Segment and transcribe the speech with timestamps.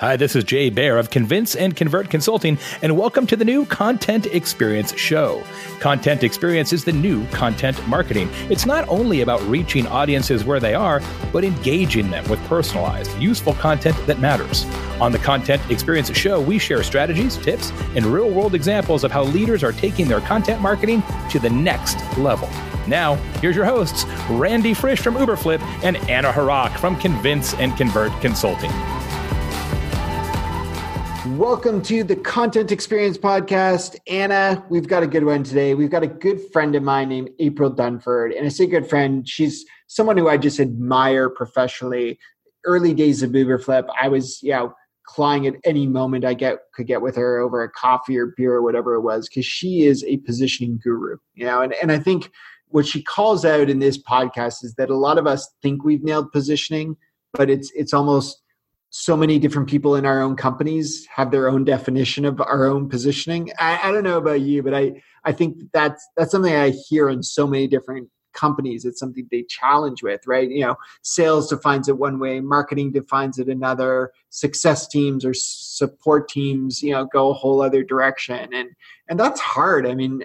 [0.00, 3.64] Hi, this is Jay Baer of Convince and Convert Consulting, and welcome to the new
[3.64, 5.40] Content Experience Show.
[5.78, 8.28] Content Experience is the new content marketing.
[8.50, 11.00] It's not only about reaching audiences where they are,
[11.32, 14.64] but engaging them with personalized, useful content that matters.
[15.00, 19.22] On the Content Experience Show, we share strategies, tips, and real world examples of how
[19.22, 22.50] leaders are taking their content marketing to the next level.
[22.88, 28.10] Now, here's your hosts, Randy Frisch from Uberflip and Anna Hrach from Convince and Convert
[28.20, 28.72] Consulting.
[31.38, 33.96] Welcome to the Content Experience Podcast.
[34.06, 35.74] Anna, we've got a good one today.
[35.74, 38.36] We've got a good friend of mine named April Dunford.
[38.36, 42.20] And I say good friend, she's someone who I just admire professionally.
[42.64, 44.74] Early days of Uberflip, I was, you know,
[45.08, 48.52] clawing at any moment I get could get with her over a coffee or beer
[48.52, 51.98] or whatever it was, because she is a positioning guru, you know, and, and I
[51.98, 52.30] think
[52.68, 56.04] what she calls out in this podcast is that a lot of us think we've
[56.04, 56.96] nailed positioning,
[57.32, 58.40] but it's it's almost
[58.96, 62.88] so many different people in our own companies have their own definition of our own
[62.88, 63.50] positioning.
[63.58, 67.08] I, I, don't know about you, but I, I think that's that's something I hear
[67.08, 68.84] in so many different companies.
[68.84, 70.48] It's something they challenge with, right?
[70.48, 76.28] You know, sales defines it one way, marketing defines it another, success teams or support
[76.28, 78.52] teams, you know, go a whole other direction.
[78.52, 78.70] And
[79.08, 79.86] and that's hard.
[79.86, 80.24] I mean,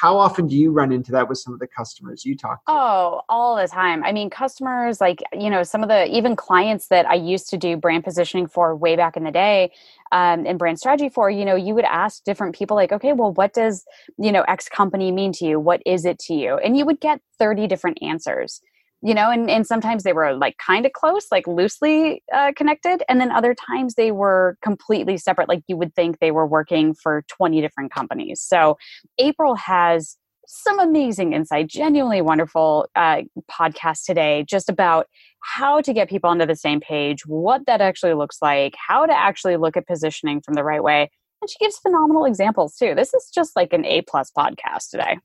[0.00, 2.72] how often do you run into that with some of the customers you talk to?
[2.72, 4.02] Oh, all the time.
[4.02, 7.58] I mean, customers like, you know, some of the even clients that I used to
[7.58, 9.72] do brand positioning for way back in the day
[10.10, 13.32] um, and brand strategy for, you know, you would ask different people, like, okay, well,
[13.34, 13.84] what does,
[14.16, 15.60] you know, X company mean to you?
[15.60, 16.56] What is it to you?
[16.56, 18.62] And you would get 30 different answers
[19.02, 23.02] you know and, and sometimes they were like kind of close like loosely uh, connected
[23.08, 26.94] and then other times they were completely separate like you would think they were working
[26.94, 28.40] for 20 different companies.
[28.40, 28.76] So
[29.18, 35.06] april has some amazing insight genuinely wonderful uh, podcast today just about
[35.42, 39.16] how to get people onto the same page what that actually looks like how to
[39.16, 41.10] actually look at positioning from the right way
[41.40, 42.94] and she gives phenomenal examples too.
[42.94, 45.18] This is just like an a plus podcast today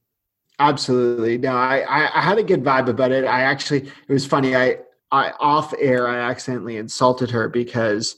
[0.59, 1.37] Absolutely.
[1.37, 1.83] No, I,
[2.13, 3.25] I, had a good vibe about it.
[3.25, 4.55] I actually, it was funny.
[4.55, 4.77] I,
[5.11, 8.15] I off air, I accidentally insulted her because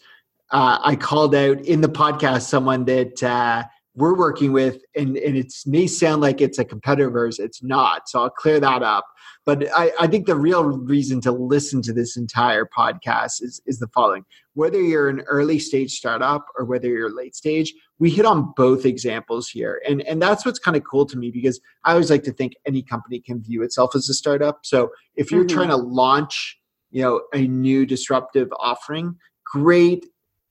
[0.52, 3.64] uh, I called out in the podcast someone that uh,
[3.96, 7.40] we're working with, and, and it may sound like it's a competitor of.
[7.40, 8.10] It's not.
[8.10, 9.06] So I'll clear that up.
[9.46, 13.80] But I, I think the real reason to listen to this entire podcast is, is
[13.80, 18.26] the following whether you're an early stage startup or whether you're late stage, we hit
[18.26, 19.82] on both examples here.
[19.88, 22.54] And, and that's what's kind of cool to me because I always like to think
[22.66, 24.60] any company can view itself as a startup.
[24.64, 25.56] So if you're mm-hmm.
[25.56, 26.58] trying to launch,
[26.90, 30.06] you know, a new disruptive offering, great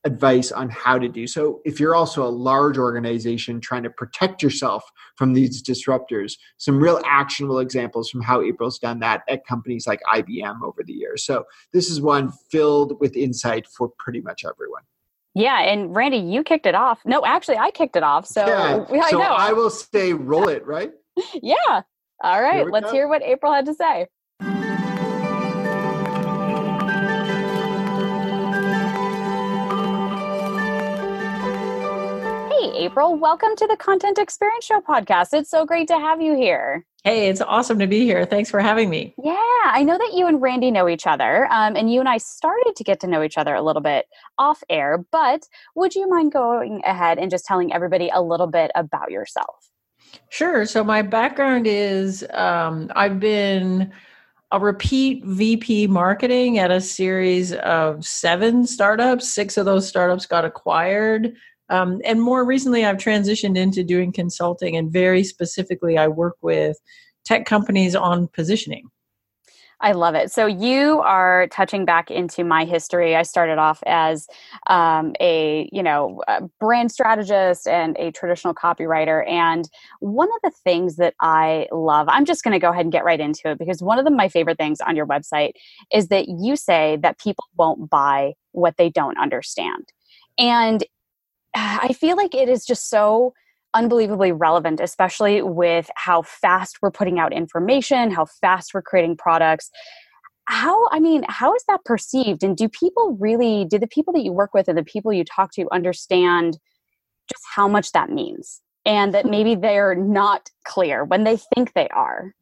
[0.04, 1.60] advice on how to do so.
[1.64, 4.84] If you're also a large organization trying to protect yourself
[5.16, 10.00] from these disruptors, some real actionable examples from how April's done that at companies like
[10.12, 11.24] IBM over the years.
[11.24, 14.82] So this is one filled with insight for pretty much everyone.
[15.34, 17.00] Yeah, and Randy, you kicked it off.
[17.04, 18.26] No, actually, I kicked it off.
[18.26, 18.84] So, yeah.
[19.02, 20.92] I so I will say, roll it, right?
[21.34, 21.82] yeah.
[22.22, 22.70] All right.
[22.70, 22.92] Let's go.
[22.92, 24.06] hear what April had to say.
[32.84, 33.16] April.
[33.16, 35.28] Welcome to the Content Experience Show podcast.
[35.32, 36.84] It's so great to have you here.
[37.02, 38.26] Hey, it's awesome to be here.
[38.26, 39.14] Thanks for having me.
[39.24, 39.34] Yeah,
[39.64, 42.74] I know that you and Randy know each other, um, and you and I started
[42.76, 44.04] to get to know each other a little bit
[44.36, 45.02] off air.
[45.10, 49.70] But would you mind going ahead and just telling everybody a little bit about yourself?
[50.28, 50.66] Sure.
[50.66, 53.90] So, my background is um, I've been
[54.52, 59.26] a repeat VP marketing at a series of seven startups.
[59.26, 61.34] Six of those startups got acquired.
[61.70, 66.76] Um, and more recently, I've transitioned into doing consulting, and very specifically, I work with
[67.24, 68.90] tech companies on positioning.
[69.80, 70.30] I love it.
[70.30, 73.16] So you are touching back into my history.
[73.16, 74.26] I started off as
[74.68, 79.28] um, a you know a brand strategist and a traditional copywriter.
[79.28, 79.68] And
[80.00, 83.04] one of the things that I love, I'm just going to go ahead and get
[83.04, 85.52] right into it because one of the, my favorite things on your website
[85.92, 89.92] is that you say that people won't buy what they don't understand.
[90.38, 90.82] And
[91.56, 93.34] I feel like it is just so
[93.74, 99.70] unbelievably relevant, especially with how fast we're putting out information, how fast we're creating products.
[100.46, 102.44] How, I mean, how is that perceived?
[102.44, 105.24] And do people really, do the people that you work with and the people you
[105.24, 106.58] talk to understand
[107.28, 108.60] just how much that means?
[108.84, 109.30] And that hmm.
[109.30, 112.34] maybe they're not clear when they think they are?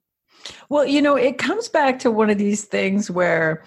[0.69, 3.62] Well, you know, it comes back to one of these things where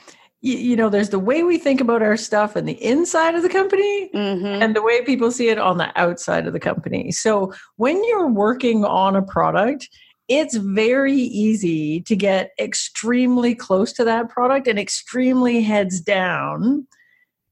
[0.45, 3.41] you, you know there's the way we think about our stuff and the inside of
[3.41, 4.61] the company mm-hmm.
[4.61, 8.27] and the way people see it on the outside of the company so when you're
[8.27, 9.89] working on a product
[10.27, 16.87] it's very easy to get extremely close to that product and extremely heads down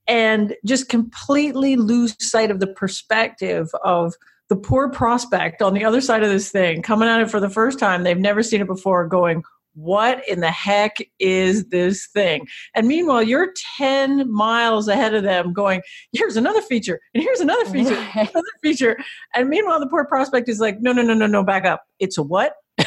[0.07, 4.13] and just completely lose sight of the perspective of
[4.49, 7.49] the poor prospect on the other side of this thing coming at it for the
[7.49, 12.47] first time they've never seen it before going what in the heck is this thing?
[12.75, 15.81] And meanwhile, you're 10 miles ahead of them going,
[16.11, 18.97] here's another feature, and here's another feature, another feature.
[19.33, 21.83] And meanwhile, the poor prospect is like, no, no, no, no, no, back up.
[21.99, 22.53] It's a what?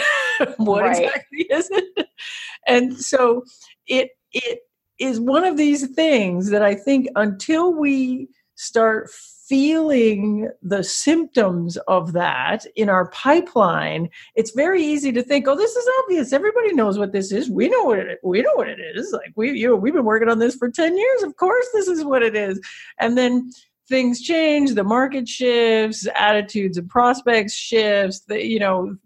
[0.56, 1.04] what right.
[1.04, 2.08] exactly is it?
[2.66, 3.44] And so
[3.86, 4.60] it it
[4.98, 9.10] is one of these things that I think until we start
[9.48, 15.76] feeling the symptoms of that in our pipeline, it's very easy to think, "Oh, this
[15.76, 16.32] is obvious.
[16.32, 17.48] Everybody knows what this is.
[17.50, 18.18] We know what it.
[18.22, 19.12] We know what it is.
[19.12, 21.22] Like we, you know, we've been working on this for ten years.
[21.22, 22.60] Of course, this is what it is."
[22.98, 23.50] And then
[23.88, 28.20] things change, the market shifts, attitudes and prospects shifts.
[28.20, 28.96] The, you know,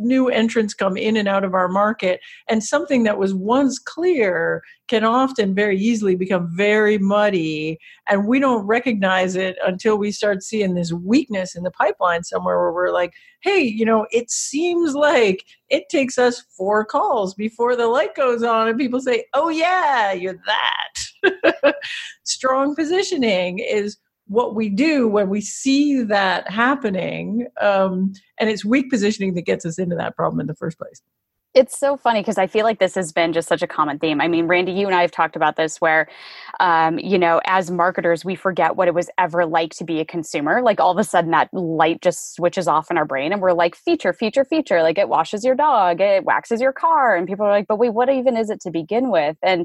[0.00, 4.62] new entrants come in and out of our market and something that was once clear
[4.88, 10.42] can often very easily become very muddy and we don't recognize it until we start
[10.42, 13.12] seeing this weakness in the pipeline somewhere where we're like
[13.42, 18.42] hey you know it seems like it takes us four calls before the light goes
[18.42, 21.74] on and people say oh yeah you're that
[22.24, 23.98] strong positioning is
[24.30, 29.66] what we do when we see that happening um, and it's weak positioning that gets
[29.66, 31.02] us into that problem in the first place
[31.52, 34.20] it's so funny because I feel like this has been just such a common theme.
[34.20, 36.08] I mean, Randy, you and I have talked about this where,
[36.60, 40.04] um, you know, as marketers, we forget what it was ever like to be a
[40.04, 40.62] consumer.
[40.62, 43.52] Like all of a sudden that light just switches off in our brain and we're
[43.52, 44.80] like, feature, feature, feature.
[44.82, 47.16] Like it washes your dog, it waxes your car.
[47.16, 49.36] And people are like, but wait, what even is it to begin with?
[49.42, 49.62] And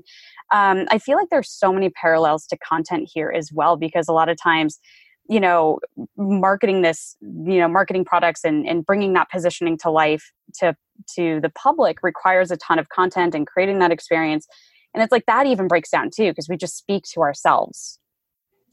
[0.51, 4.13] um, I feel like there's so many parallels to content here as well because a
[4.13, 4.79] lot of times,
[5.27, 5.79] you know
[6.17, 10.75] marketing this you know marketing products and, and bringing that positioning to life to
[11.15, 14.47] to the public requires a ton of content and creating that experience.
[14.93, 17.99] And it's like that even breaks down too because we just speak to ourselves.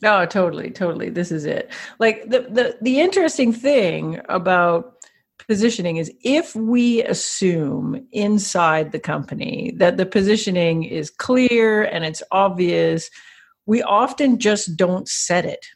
[0.05, 1.11] Oh totally totally.
[1.11, 1.71] This is it.
[1.99, 4.95] Like the the, the interesting thing about
[5.49, 12.23] positioning is if we assume inside the company that the positioning is clear and it's
[12.31, 13.11] obvious
[13.67, 15.67] we often just don't set it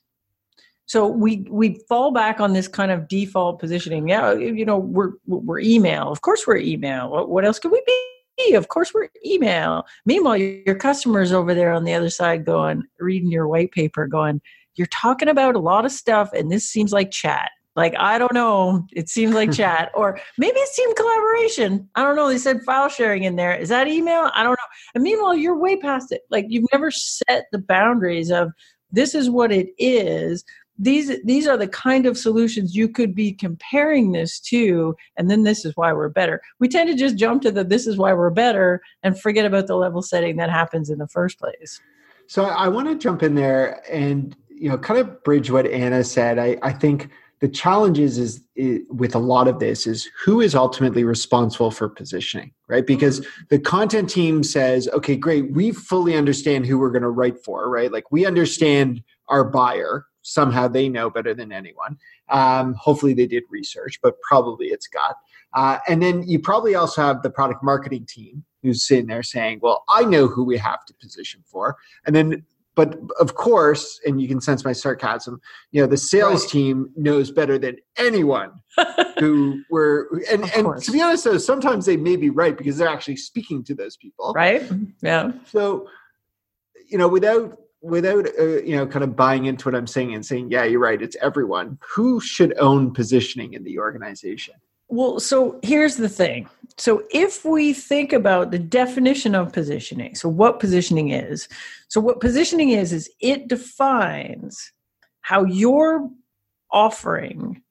[0.87, 4.09] so we we fall back on this kind of default positioning.
[4.09, 6.11] Yeah you know we're we're email.
[6.11, 7.11] Of course we're email.
[7.11, 8.55] What, what else could we be?
[8.55, 9.85] Of course we're email.
[10.05, 14.41] Meanwhile your customers over there on the other side going reading your white paper going
[14.77, 17.51] you're talking about a lot of stuff and this seems like chat.
[17.75, 18.87] Like i don't know.
[18.93, 19.91] It seems like chat.
[19.93, 21.89] Or maybe it's team collaboration.
[21.97, 22.29] I don't know.
[22.29, 23.55] They said file sharing in there.
[23.55, 24.31] Is that email?
[24.35, 24.69] I don't know.
[24.95, 26.23] And meanwhile you're way past it.
[26.31, 28.53] Like you've never set the boundaries of
[28.93, 30.45] this is what it is
[30.79, 35.43] these these are the kind of solutions you could be comparing this to and then
[35.43, 36.41] this is why we're better.
[36.59, 39.67] We tend to just jump to the this is why we're better and forget about
[39.67, 41.81] the level setting that happens in the first place.
[42.27, 46.05] So i want to jump in there and you know kind of bridge what anna
[46.05, 46.39] said.
[46.39, 50.41] I, I think the challenge is, is, is with a lot of this is who
[50.41, 52.87] is ultimately responsible for positioning right?
[52.87, 53.45] Because mm-hmm.
[53.49, 57.71] the content team says okay great we fully understand who we're going to write for
[57.71, 57.91] right?
[57.91, 61.97] Like we understand our buyer somehow they know better than anyone.
[62.29, 65.17] Um, hopefully they did research, but probably it's got.
[65.55, 69.61] Uh, and then you probably also have the product marketing team who's sitting there saying,
[69.63, 71.77] well, I know who we have to position for.
[72.05, 75.41] And then, but of course, and you can sense my sarcasm,
[75.71, 76.51] you know, the sales right.
[76.51, 78.53] team knows better than anyone
[79.19, 82.89] who were, and, and to be honest though, sometimes they may be right because they're
[82.89, 84.33] actually speaking to those people.
[84.35, 84.69] Right.
[85.01, 85.33] Yeah.
[85.47, 85.89] So,
[86.89, 90.27] you know, without without uh, you know kind of buying into what i'm saying and
[90.27, 91.79] saying yeah you're right it's everyone.
[91.95, 94.55] Who should own positioning in the organization?
[94.89, 96.49] Well so here's the thing.
[96.79, 101.49] So if we think about the definition of positioning so what positioning is
[101.89, 104.73] so what positioning is is it defines
[105.21, 106.11] how your
[106.71, 107.63] offering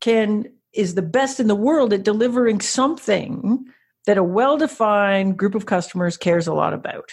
[0.00, 3.64] can is the best in the world at delivering something
[4.06, 7.10] that a well-defined group of customers cares a lot about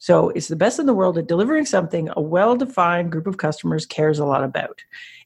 [0.00, 3.36] so it's the best in the world at delivering something a well defined group of
[3.36, 4.80] customers cares a lot about.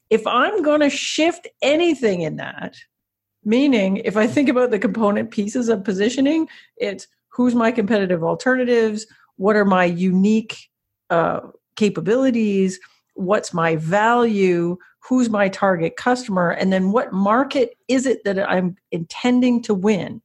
[0.09, 2.75] If I'm going to shift anything in that,
[3.45, 9.07] meaning if I think about the component pieces of positioning, it's who's my competitive alternatives,
[9.37, 10.69] what are my unique
[11.09, 11.39] uh,
[11.77, 12.77] capabilities,
[13.13, 18.75] what's my value, who's my target customer, and then what market is it that I'm
[18.91, 20.21] intending to win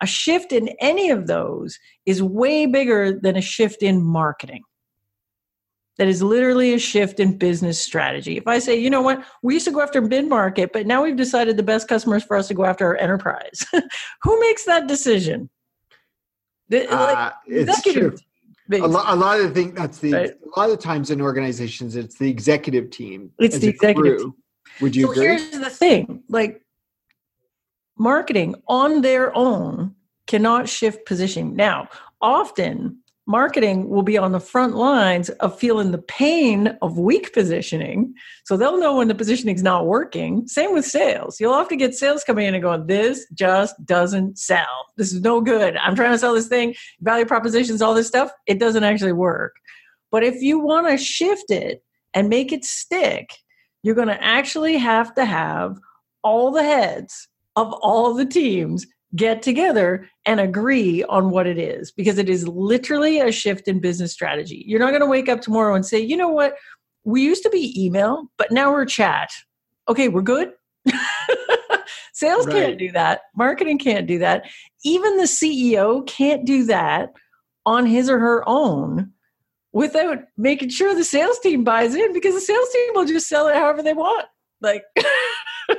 [0.00, 4.62] a shift in any of those is way bigger than a shift in marketing.
[5.96, 8.36] That is literally a shift in business strategy.
[8.36, 11.04] If I say, you know what, we used to go after mid market, but now
[11.04, 13.64] we've decided the best customers for us to go after are enterprise.
[14.22, 15.50] Who makes that decision?
[16.68, 18.16] The, uh, like, it's true.
[18.72, 20.30] a, lot, a lot of the thing that's the right.
[20.30, 24.18] a lot of the times in organizations it's the executive team it's the executive crew.
[24.18, 24.34] team
[24.80, 26.63] would you so agree here's the thing like
[27.98, 29.94] marketing on their own
[30.26, 31.88] cannot shift positioning now
[32.20, 38.14] often marketing will be on the front lines of feeling the pain of weak positioning.
[38.44, 40.46] So they'll know when the positioning is not working.
[40.46, 41.40] Same with sales.
[41.40, 44.86] You'll often get sales coming in and going, This just doesn't sell.
[44.96, 45.76] This is no good.
[45.76, 48.30] I'm trying to sell this thing, value propositions, all this stuff.
[48.46, 49.56] It doesn't actually work.
[50.10, 51.82] But if you want to shift it
[52.12, 53.30] and make it stick,
[53.82, 55.78] you're going to actually have to have
[56.22, 61.92] all the heads of all the teams get together and agree on what it is
[61.92, 64.64] because it is literally a shift in business strategy.
[64.66, 66.54] You're not going to wake up tomorrow and say, you know what,
[67.04, 69.30] we used to be email, but now we're chat.
[69.88, 70.52] Okay, we're good.
[72.12, 72.54] Sales right.
[72.54, 73.22] can't do that.
[73.36, 74.44] Marketing can't do that.
[74.84, 77.12] Even the CEO can't do that
[77.66, 79.12] on his or her own
[79.72, 83.48] without making sure the sales team buys in because the sales team will just sell
[83.48, 84.26] it however they want.
[84.60, 84.84] Like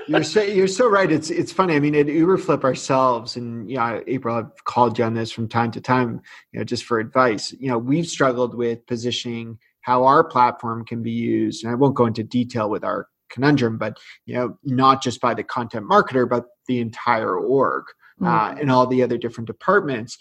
[0.07, 1.11] you're so you're so right.
[1.11, 1.75] It's it's funny.
[1.75, 5.47] I mean, at Uberflip ourselves, and you know, April, I've called you on this from
[5.47, 7.53] time to time, you know, just for advice.
[7.59, 11.95] You know, we've struggled with positioning how our platform can be used, and I won't
[11.95, 16.27] go into detail with our conundrum, but you know, not just by the content marketer,
[16.27, 17.85] but the entire org
[18.21, 18.57] uh, mm-hmm.
[18.57, 20.17] uh, and all the other different departments.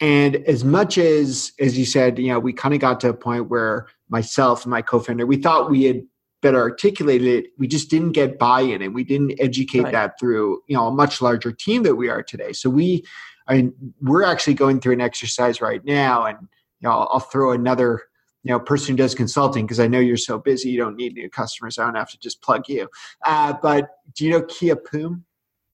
[0.00, 3.14] And as much as, as you said, you know, we kind of got to a
[3.14, 6.02] point where myself and my co-founder, we thought we had
[6.40, 7.50] better articulated it.
[7.58, 9.92] We just didn't get buy-in and we didn't educate right.
[9.92, 12.52] that through you know a much larger team that we are today.
[12.52, 13.04] So we
[13.46, 16.38] I mean, we're actually going through an exercise right now and
[16.80, 18.02] you know I'll, I'll throw another
[18.44, 21.14] you know person who does consulting because i know you're so busy you don't need
[21.14, 21.78] new customers.
[21.78, 22.88] I don't have to just plug you.
[23.24, 25.24] Uh, but do you know Kia Puhm?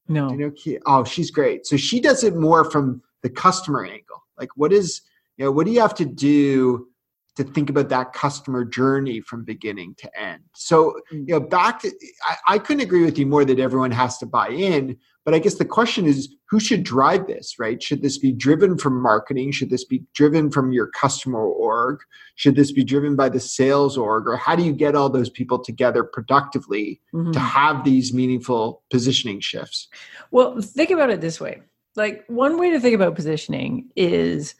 [0.08, 0.28] No.
[0.28, 0.80] Do you know kia?
[0.86, 1.66] Oh she's great.
[1.66, 4.22] So she does it more from the customer angle.
[4.38, 5.02] Like what is
[5.36, 6.88] you know what do you have to do
[7.36, 10.42] to think about that customer journey from beginning to end.
[10.54, 11.90] So, you know, back to,
[12.28, 15.40] I, I, couldn't agree with you more that everyone has to buy in, but I
[15.40, 17.82] guess the question is who should drive this, right?
[17.82, 19.50] Should this be driven from marketing?
[19.50, 22.00] Should this be driven from your customer org?
[22.36, 24.28] Should this be driven by the sales org?
[24.28, 27.32] Or how do you get all those people together productively mm-hmm.
[27.32, 29.88] to have these meaningful positioning shifts?
[30.30, 31.62] Well, think about it this way.
[31.96, 34.54] Like, one way to think about positioning is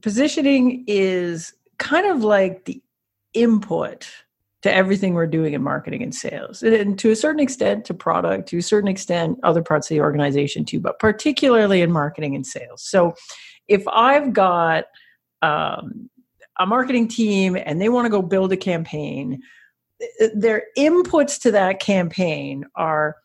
[0.00, 2.80] positioning is kind of like the
[3.34, 4.08] input
[4.62, 8.48] to everything we're doing in marketing and sales and to a certain extent to product
[8.48, 12.46] to a certain extent other parts of the organization too but particularly in marketing and
[12.46, 12.82] sales.
[12.82, 13.14] So
[13.66, 14.84] if i've got
[15.42, 16.10] um,
[16.58, 19.40] a marketing team and they want to go build a campaign
[20.34, 23.16] their inputs to that campaign are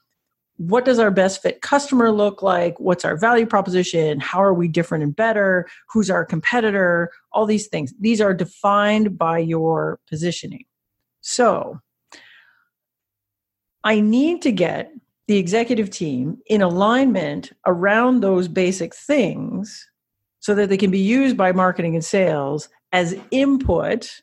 [0.57, 2.79] what does our best fit customer look like?
[2.79, 4.19] What's our value proposition?
[4.19, 5.67] How are we different and better?
[5.89, 7.11] Who's our competitor?
[7.33, 7.93] All these things.
[7.99, 10.65] These are defined by your positioning.
[11.21, 11.81] So
[13.85, 14.91] i need to get
[15.27, 19.87] the executive team in alignment around those basic things
[20.39, 24.21] so that they can be used by marketing and sales as input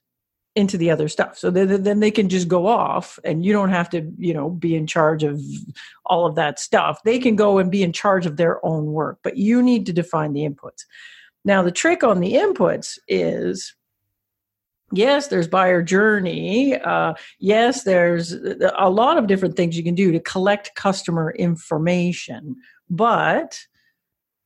[0.54, 1.38] into the other stuff.
[1.38, 4.50] So then, then they can just go off and you don't have to you know
[4.50, 5.40] be in charge of
[6.06, 7.00] all of that stuff.
[7.04, 9.92] They can go and be in charge of their own work but you need to
[9.92, 10.84] define the inputs.
[11.44, 13.74] Now the trick on the inputs is
[14.92, 18.32] yes there's buyer journey uh, yes there's
[18.76, 22.54] a lot of different things you can do to collect customer information
[22.90, 23.58] but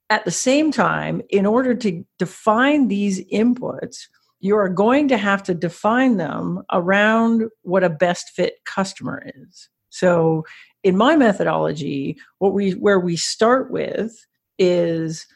[0.08, 4.06] at the same time in order to define these inputs
[4.40, 9.68] you are going to have to define them around what a best fit customer is.
[9.90, 10.44] So
[10.82, 14.12] in my methodology, what we where we start with
[14.58, 15.26] is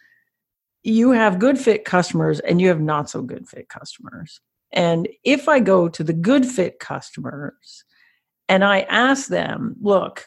[0.83, 4.41] you have good fit customers and you have not so good fit customers.
[4.73, 7.85] And if I go to the good fit customers
[8.49, 10.27] and I ask them, look,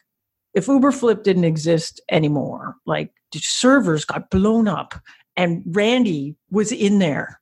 [0.53, 4.93] if Uberflip didn't exist anymore, like servers got blown up
[5.35, 7.39] and Randy was in there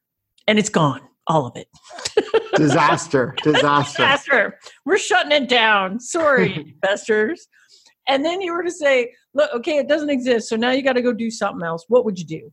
[0.48, 1.68] and it's gone all of it.
[2.56, 4.04] disaster, disaster.
[4.04, 4.60] disaster.
[4.86, 6.00] We're shutting it down.
[6.00, 7.48] Sorry, investors.
[8.08, 10.50] And then you were to say, look, okay, it doesn't exist.
[10.50, 11.86] So now you got to go do something else.
[11.88, 12.52] What would you do?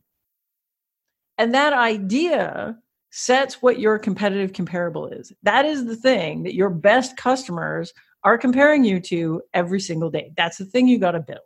[1.37, 2.77] And that idea
[3.11, 5.33] sets what your competitive comparable is.
[5.43, 7.91] That is the thing that your best customers
[8.23, 10.31] are comparing you to every single day.
[10.37, 11.39] That's the thing you got to build.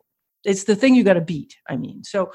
[0.44, 1.56] It's the thing you got to beat.
[1.70, 2.32] I mean, so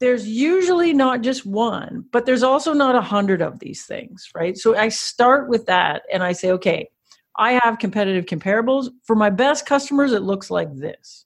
[0.00, 4.56] there's usually not just one, but there's also not a hundred of these things, right?
[4.56, 6.88] So I start with that and I say, okay,
[7.38, 8.88] I have competitive comparables.
[9.04, 11.24] For my best customers, it looks like this.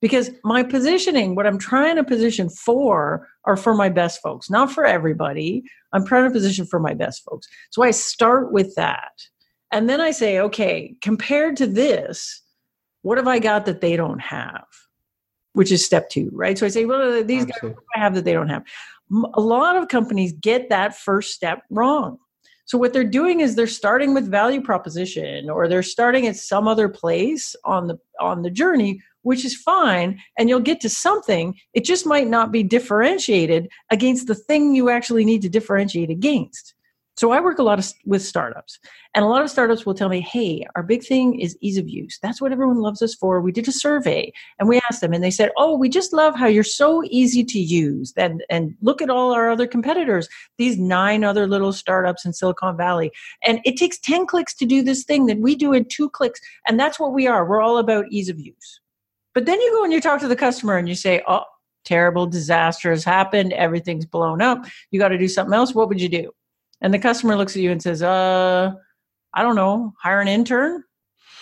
[0.00, 4.70] because my positioning, what I'm trying to position for, are for my best folks, not
[4.70, 5.64] for everybody.
[5.92, 7.48] I'm trying to position for my best folks.
[7.70, 9.12] So I start with that.
[9.72, 12.42] And then I say, okay, compared to this,
[13.02, 14.66] what have I got that they don't have?
[15.56, 16.58] Which is step two, right?
[16.58, 17.70] So I say, well, these Absolutely.
[17.70, 18.64] guys I have that they don't have.
[19.34, 22.18] A lot of companies get that first step wrong.
[22.66, 26.66] So what they're doing is they're starting with value proposition or they're starting at some
[26.66, 31.54] other place on the on the journey which is fine and you'll get to something
[31.74, 36.75] it just might not be differentiated against the thing you actually need to differentiate against
[37.16, 38.78] so I work a lot of, with startups,
[39.14, 41.88] and a lot of startups will tell me, "Hey, our big thing is ease of
[41.88, 42.18] use.
[42.22, 45.24] That's what everyone loves us for." We did a survey, and we asked them, and
[45.24, 49.00] they said, "Oh, we just love how you're so easy to use." And and look
[49.00, 53.10] at all our other competitors, these nine other little startups in Silicon Valley,
[53.46, 56.40] and it takes ten clicks to do this thing that we do in two clicks,
[56.68, 57.46] and that's what we are.
[57.48, 58.80] We're all about ease of use.
[59.34, 61.44] But then you go and you talk to the customer, and you say, "Oh."
[61.84, 63.52] Terrible disaster has happened.
[63.52, 64.64] Everything's blown up.
[64.90, 65.72] You got to do something else.
[65.72, 66.32] What would you do?
[66.80, 68.72] And the customer looks at you and says, uh,
[69.34, 70.82] I don't know, hire an intern,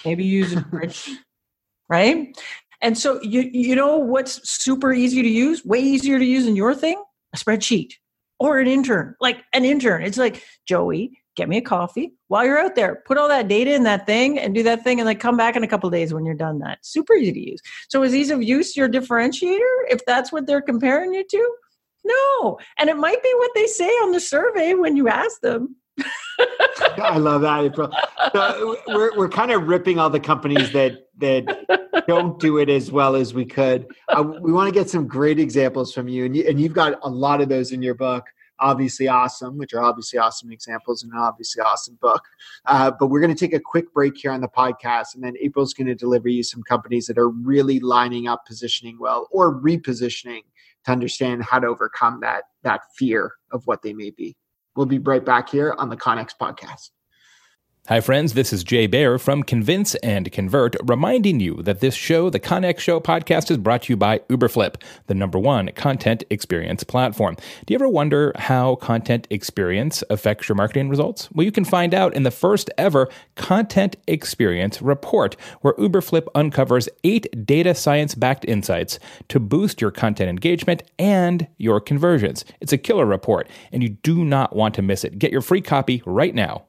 [0.05, 1.11] maybe use a bridge,
[1.89, 2.37] right?
[2.81, 6.57] And so you you know what's super easy to use, way easier to use than
[6.57, 7.03] your thing?
[7.33, 7.93] A spreadsheet
[8.39, 10.03] or an intern, like an intern.
[10.03, 13.03] It's like, Joey, get me a coffee while you're out there.
[13.07, 15.57] Put all that data in that thing and do that thing and then come back
[15.57, 16.79] in a couple days when you're done that.
[16.83, 17.61] Super easy to use.
[17.89, 21.55] So is ease of use your differentiator if that's what they're comparing you to?
[22.05, 22.59] No.
[22.79, 25.77] And it might be what they say on the survey when you ask them.
[26.99, 27.93] I love that, April.
[28.33, 32.91] So we're we're kind of ripping all the companies that that don't do it as
[32.91, 33.87] well as we could.
[34.09, 36.99] Uh, we want to get some great examples from you, and you, and you've got
[37.03, 38.27] a lot of those in your book.
[38.61, 42.23] Obviously awesome, which are obviously awesome examples and an obviously awesome book.
[42.67, 45.35] Uh, but we're going to take a quick break here on the podcast, and then
[45.41, 49.61] April's going to deliver you some companies that are really lining up, positioning well, or
[49.61, 50.43] repositioning
[50.85, 54.37] to understand how to overcome that that fear of what they may be.
[54.77, 56.91] We'll be right back here on the Conex podcast.
[57.89, 58.33] Hi, friends.
[58.33, 62.79] This is Jay Baer from Convince and Convert, reminding you that this show, the Conex
[62.79, 67.37] Show podcast, is brought to you by Uberflip, the number one content experience platform.
[67.67, 71.31] Do you ever wonder how content experience affects your marketing results?
[71.33, 76.89] Well, you can find out in the first ever content experience report, where Uberflip uncovers
[77.05, 82.47] eight data science backed insights to boost your content engagement and your conversions.
[82.63, 85.19] It's a killer report, and you do not want to miss it.
[85.19, 86.65] Get your free copy right now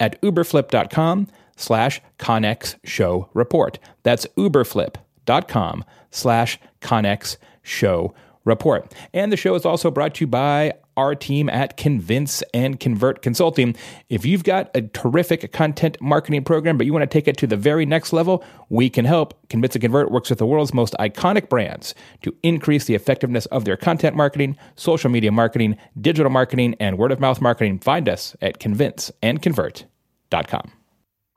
[0.00, 3.78] at uberflip.com slash conex show report.
[4.02, 8.14] That's uberflip.com slash conex show
[8.48, 8.92] report.
[9.14, 13.22] And the show is also brought to you by our team at Convince and Convert
[13.22, 13.76] Consulting.
[14.08, 17.46] If you've got a terrific content marketing program, but you want to take it to
[17.46, 19.48] the very next level, we can help.
[19.48, 23.64] Convince and Convert works with the world's most iconic brands to increase the effectiveness of
[23.64, 27.78] their content marketing, social media marketing, digital marketing, and word of mouth marketing.
[27.78, 30.77] Find us at convinceandconvert.com.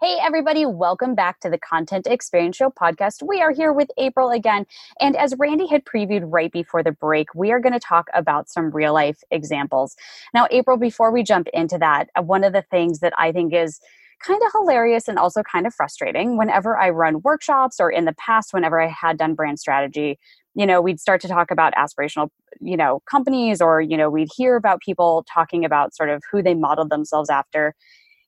[0.03, 3.21] Hey, everybody, welcome back to the Content Experience Show podcast.
[3.21, 4.65] We are here with April again.
[4.99, 8.49] And as Randy had previewed right before the break, we are going to talk about
[8.49, 9.95] some real life examples.
[10.33, 13.53] Now, April, before we jump into that, uh, one of the things that I think
[13.53, 13.79] is
[14.25, 18.13] kind of hilarious and also kind of frustrating whenever I run workshops or in the
[18.13, 20.17] past, whenever I had done brand strategy,
[20.55, 24.29] you know, we'd start to talk about aspirational, you know, companies or, you know, we'd
[24.35, 27.75] hear about people talking about sort of who they modeled themselves after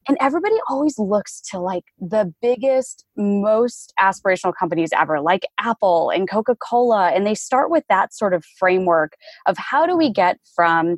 [0.08, 6.30] and everybody always looks to like the biggest most aspirational companies ever like apple and
[6.30, 10.13] coca-cola and they start with that sort of framework of how do we mm-hmm.
[10.13, 10.98] get from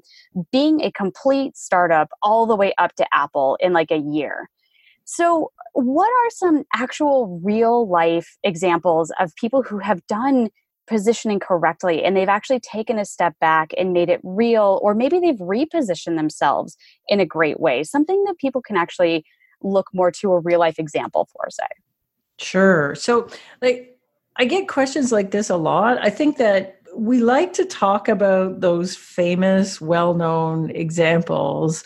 [0.52, 4.50] being a complete startup all the way up to apple in like a year.
[5.06, 10.50] So what are some actual real life examples of people who have done
[10.88, 15.20] positioning correctly and they've actually taken a step back and made it real or maybe
[15.20, 19.26] they've repositioned themselves in a great way something that people can actually
[19.62, 21.66] look more to a real life example for say.
[22.38, 22.96] Sure.
[22.96, 23.30] So
[23.62, 23.98] like
[24.38, 25.98] i get questions like this a lot.
[26.02, 31.84] I think that we like to talk about those famous well-known examples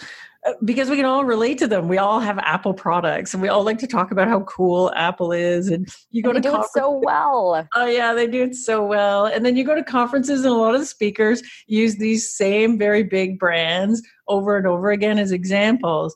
[0.48, 1.90] Uh, because we can all relate to them.
[1.90, 5.34] We all have Apple products, and we all like to talk about how cool Apple
[5.34, 5.68] is.
[5.68, 7.68] And you go and to do it so well.
[7.76, 9.26] Oh yeah, they do it so well.
[9.26, 12.78] And then you go to conferences, and a lot of the speakers use these same
[12.78, 16.16] very big brands over and over again as examples.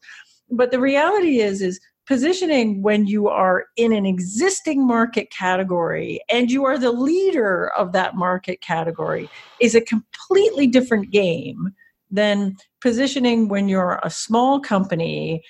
[0.49, 6.49] But the reality is, is positioning when you are in an existing market category and
[6.49, 11.73] you are the leader of that market category is a completely different game
[12.13, 15.43] than positioning when you're a small company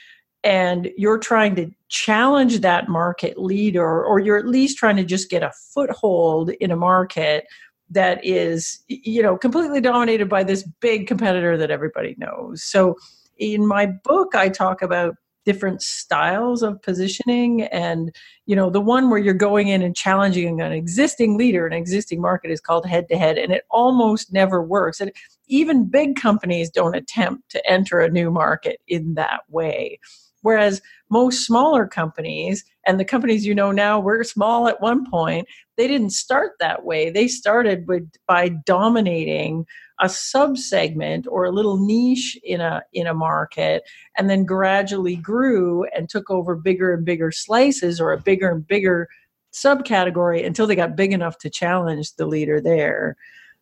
[0.43, 5.29] and you're trying to challenge that market leader or you're at least trying to just
[5.29, 7.45] get a foothold in a market
[7.89, 12.63] that is you know completely dominated by this big competitor that everybody knows.
[12.63, 12.95] So
[13.39, 19.09] in my book i talk about different styles of positioning and you know the one
[19.09, 23.07] where you're going in and challenging an existing leader an existing market is called head
[23.09, 25.01] to head and it almost never works.
[25.01, 25.11] And
[25.47, 29.99] even big companies don't attempt to enter a new market in that way.
[30.41, 35.47] Whereas most smaller companies and the companies you know now were small at one point
[35.77, 37.09] they didn't start that way.
[37.09, 39.65] They started with by dominating
[39.99, 43.83] a subsegment or a little niche in a in a market
[44.17, 48.67] and then gradually grew and took over bigger and bigger slices or a bigger and
[48.67, 49.07] bigger
[49.53, 53.15] subcategory until they got big enough to challenge the leader there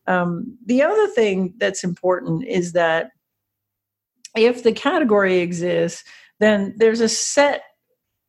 [0.07, 3.11] um, the other thing that's important is that
[4.35, 6.03] if the category exists
[6.39, 7.63] then there's a set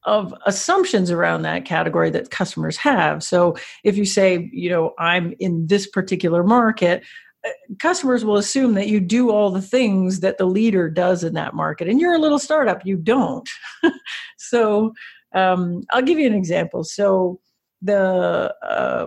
[0.04, 3.22] of assumptions around that category that customers have.
[3.22, 7.04] So if you say, you know, I'm in this particular market,
[7.46, 11.34] uh, customers will assume that you do all the things that the leader does in
[11.34, 11.88] that market.
[11.88, 13.48] And you're a little startup you don't.
[14.36, 14.92] So
[15.34, 16.84] um, i'll give you an example.
[16.84, 17.40] So
[17.80, 19.06] the uh,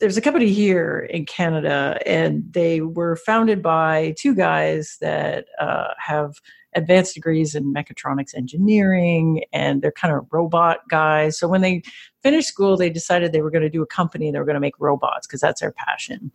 [0.00, 5.88] there's a company here in canada and they were founded by two guys that uh,
[5.98, 6.34] have
[6.74, 11.38] advanced degrees in mechatronics engineering and they're kind of robot guys.
[11.38, 11.82] So when they
[12.22, 14.54] finished school, they decided they were going to do a company and they were going
[14.54, 16.30] to make robots because that's their passion.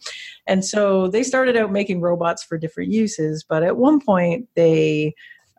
[0.46, 5.14] And so they started out making robots for different uses, but at one point they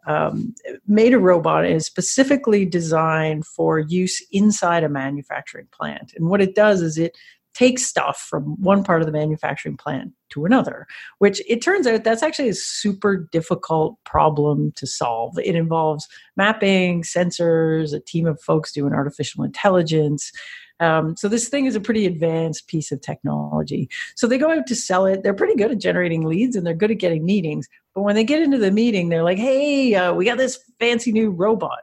[0.07, 0.55] um,
[0.87, 6.12] made a robot and is specifically designed for use inside a manufacturing plant.
[6.14, 7.16] And what it does is it
[7.57, 10.87] take stuff from one part of the manufacturing plant to another,
[11.21, 15.38] which it turns out that's actually a super difficult problem to solve.
[15.38, 20.33] It involves mapping, sensors, a team of folks doing artificial intelligence.
[20.81, 23.88] Um, so this thing is a pretty advanced piece of technology.
[24.16, 25.23] So they go out to sell it.
[25.23, 27.66] They're pretty good at generating leads and they're good at getting meetings.
[27.95, 31.11] But when they get into the meeting, they're like, "Hey, uh, we got this fancy
[31.11, 31.79] new robot."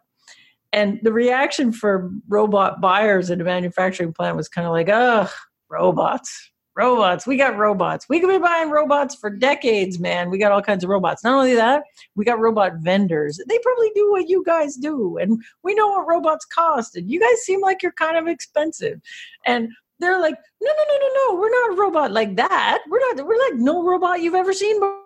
[0.71, 5.29] And the reaction for robot buyers in a manufacturing plant was kind of like, "Ugh,
[5.73, 6.51] robots.
[6.75, 7.27] Robots.
[7.27, 8.07] We got robots.
[8.09, 10.31] We could be buying robots for decades man.
[10.31, 11.23] We got all kinds of robots.
[11.23, 11.83] Not only that
[12.15, 13.39] we got robot vendors.
[13.47, 17.19] They probably do what you guys do and we know what robots cost and you
[17.19, 18.99] guys seem like you're kind of expensive.
[19.45, 21.39] And they're like no no no no no.
[21.39, 22.79] We're not a robot like that.
[22.89, 25.02] We're not we're like no robot you've ever seen before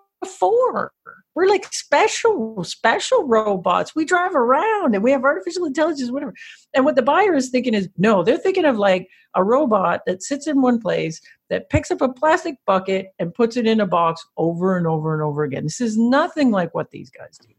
[1.35, 3.95] we're like special, special robots.
[3.95, 6.33] We drive around and we have artificial intelligence, whatever.
[6.73, 10.23] And what the buyer is thinking is no, they're thinking of like a robot that
[10.23, 13.85] sits in one place that picks up a plastic bucket and puts it in a
[13.85, 15.63] box over and over and over again.
[15.63, 17.53] This is nothing like what these guys do.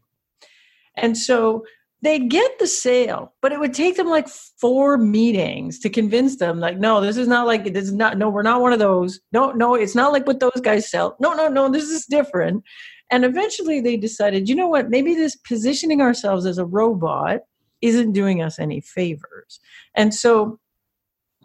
[0.95, 1.63] And so
[2.01, 6.59] they'd get the sale, but it would take them like four meetings to convince them,
[6.59, 9.19] like, no, this is not like this is not no, we're not one of those.
[9.31, 11.17] No, no, it's not like what those guys sell.
[11.19, 12.63] No, no, no, this is different.
[13.11, 17.39] And eventually they decided, you know what, maybe this positioning ourselves as a robot
[17.81, 19.59] isn't doing us any favors.
[19.95, 20.59] And so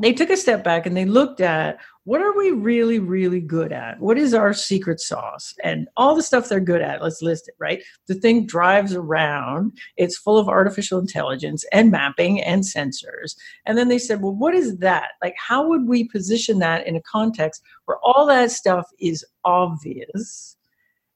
[0.00, 3.72] they took a step back and they looked at what are we really really good
[3.72, 4.00] at?
[4.00, 5.54] What is our secret sauce?
[5.62, 7.82] And all the stuff they're good at let's list it right?
[8.06, 13.36] The thing drives around it's full of artificial intelligence and mapping and sensors.
[13.66, 15.10] And then they said well what is that?
[15.22, 20.56] Like how would we position that in a context where all that stuff is obvious?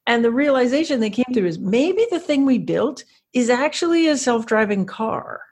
[0.06, 4.16] And the realization they came to is maybe the thing we built is actually a
[4.16, 5.42] self driving car.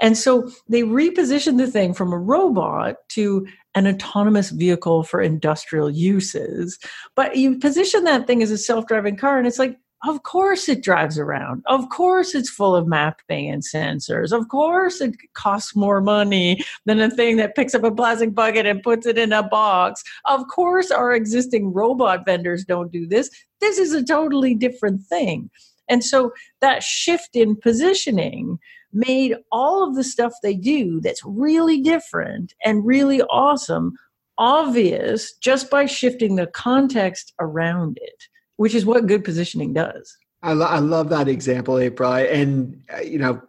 [0.00, 3.46] And so they repositioned the thing from a robot to
[3.78, 6.78] an autonomous vehicle for industrial uses.
[7.14, 10.68] But you position that thing as a self driving car, and it's like, of course
[10.68, 11.62] it drives around.
[11.66, 14.32] Of course it's full of mapping and sensors.
[14.32, 18.64] Of course it costs more money than a thing that picks up a plastic bucket
[18.64, 20.04] and puts it in a box.
[20.26, 23.28] Of course our existing robot vendors don't do this.
[23.60, 25.50] This is a totally different thing.
[25.88, 28.58] And so that shift in positioning
[28.92, 33.92] made all of the stuff they do that's really different and really awesome
[34.38, 40.16] obvious just by shifting the context around it which is what good positioning does.
[40.42, 42.12] I, lo- I love that example, April.
[42.12, 43.40] And, uh, you know,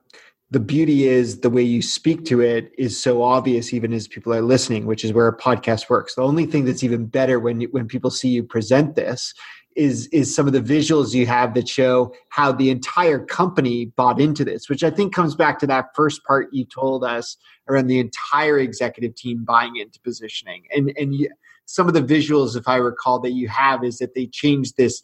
[0.51, 4.33] the beauty is the way you speak to it is so obvious even as people
[4.33, 7.61] are listening which is where a podcast works the only thing that's even better when
[7.61, 9.31] you, when people see you present this
[9.79, 14.19] is is some of the visuals you have that show how the entire company bought
[14.19, 17.37] into this which i think comes back to that first part you told us
[17.69, 20.63] around the entire executive team buying into positioning.
[20.75, 21.29] And and you,
[21.65, 25.01] some of the visuals, if I recall, that you have is that they changed this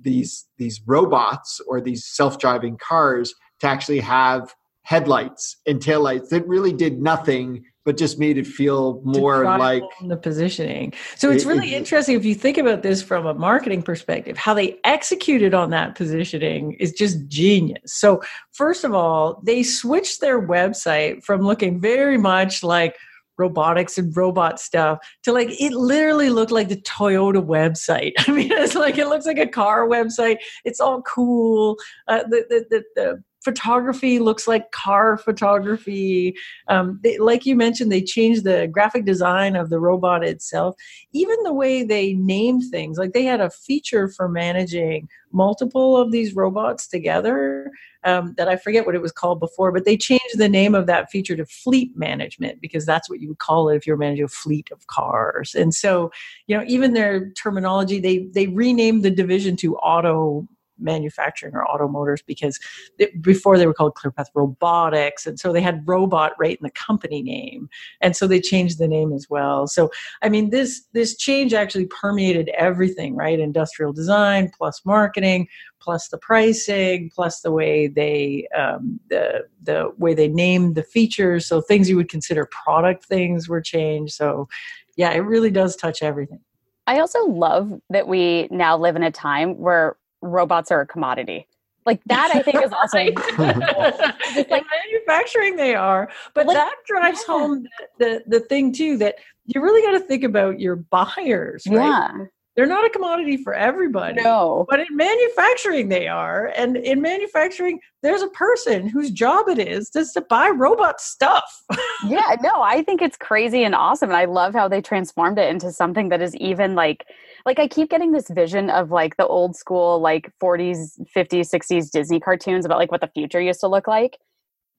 [0.00, 6.72] these these robots or these self-driving cars to actually have headlights and taillights that really
[6.72, 10.92] did nothing but just made it feel more like the positioning.
[11.16, 14.54] So it's really it, interesting if you think about this from a marketing perspective, how
[14.54, 17.94] they executed on that positioning is just genius.
[17.94, 22.96] So, first of all, they switched their website from looking very much like
[23.38, 28.12] robotics and robot stuff to like it literally looked like the Toyota website.
[28.18, 30.38] I mean, it's like it looks like a car website.
[30.64, 31.76] It's all cool.
[32.08, 36.34] Uh, the, the, the, the photography looks like car photography.
[36.68, 40.76] Um, they, like you mentioned, they changed the graphic design of the robot itself.
[41.12, 46.12] Even the way they named things, like they had a feature for managing multiple of
[46.12, 47.70] these robots together
[48.04, 50.86] um, that I forget what it was called before, but they changed the name of
[50.86, 54.24] that feature to fleet management because that's what you would call it if you're managing
[54.24, 55.54] a fleet of cars.
[55.54, 56.10] And so,
[56.46, 60.46] you know, even their terminology, they they renamed the division to auto
[60.78, 62.58] manufacturing or OTTO Motors because
[62.98, 66.70] it, before they were called clearpath robotics and so they had robot right in the
[66.70, 67.68] company name
[68.00, 69.66] and so they changed the name as well.
[69.66, 69.90] So
[70.22, 73.38] i mean this this change actually permeated everything right?
[73.38, 75.48] Industrial design plus marketing
[75.80, 81.46] plus the pricing plus the way they um, the the way they named the features.
[81.46, 84.14] So things you would consider product things were changed.
[84.14, 84.48] So
[84.96, 86.40] yeah it really does touch everything.
[86.86, 91.46] I also love that we now live in a time where robots are a commodity.
[91.84, 92.98] Like that, I think is also
[93.38, 95.56] like manufacturing.
[95.56, 97.34] They are, but like, that drives yeah.
[97.34, 97.66] home
[97.98, 101.66] the, the the thing too that you really got to think about your buyers.
[101.66, 101.86] Right?
[101.86, 104.20] Yeah, they're not a commodity for everybody.
[104.20, 104.66] No.
[104.68, 106.52] But in manufacturing, they are.
[106.54, 111.62] And in manufacturing, there's a person whose job it is just to buy robot stuff.
[112.06, 114.10] yeah, no, I think it's crazy and awesome.
[114.10, 117.06] And I love how they transformed it into something that is even like,
[117.46, 121.90] like I keep getting this vision of like the old school, like 40s, 50s, 60s
[121.90, 124.18] Disney cartoons about like what the future used to look like.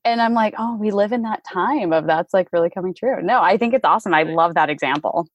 [0.06, 3.22] And I'm like, oh, we live in that time of that's like really coming true.
[3.24, 4.14] No, I think it's awesome.
[4.14, 5.28] I love that example.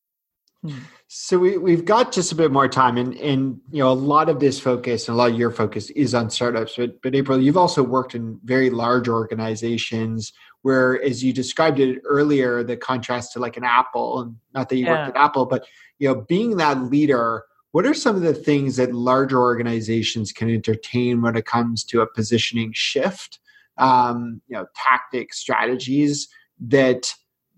[0.62, 0.78] Hmm.
[1.10, 4.28] So we, we've got just a bit more time and, and you know a lot
[4.28, 7.40] of this focus and a lot of your focus is on startups but, but April
[7.40, 13.32] you've also worked in very large organizations where as you described it earlier the contrast
[13.32, 15.06] to like an Apple and not that you yeah.
[15.06, 15.66] worked at Apple but
[15.98, 20.50] you know being that leader what are some of the things that larger organizations can
[20.50, 23.38] entertain when it comes to a positioning shift
[23.78, 26.28] um, you know tactics strategies
[26.60, 27.14] that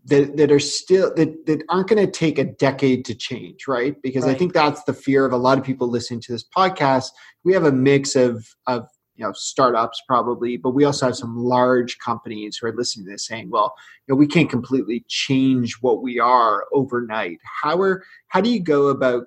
[0.07, 4.01] that, that are still that, that aren't going to take a decade to change right?
[4.03, 4.35] Because right.
[4.35, 7.11] i think that's the fear of a lot of people listening to this podcast.
[7.45, 11.37] We have a mix of of you know startups probably but we also have some
[11.37, 13.75] large companies who are listening to this saying well
[14.07, 17.39] you know we can't completely change what we are overnight.
[17.63, 19.27] How are how do you go about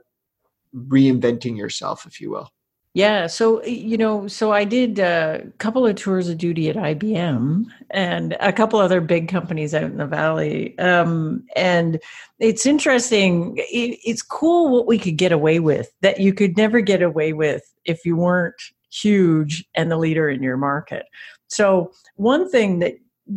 [0.75, 2.49] reinventing yourself if you will
[2.93, 3.25] yeah.
[3.25, 8.37] So, you know, so I did a couple of tours of duty at IBM and
[8.39, 10.77] a couple other big companies out in the Valley.
[10.77, 11.99] Um, and
[12.37, 13.55] it's interesting.
[13.57, 17.33] It, it's cool what we could get away with that you could never get away
[17.33, 21.07] with if you weren't huge and the leader in your market.
[21.47, 22.93] So, one thing that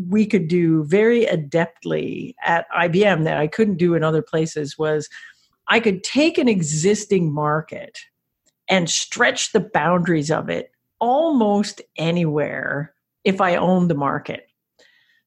[0.09, 5.09] we could do very adeptly at IBM that I couldn't do in other places was
[5.69, 7.99] I could take an existing market
[8.69, 14.49] and stretch the boundaries of it almost anywhere if I own the market.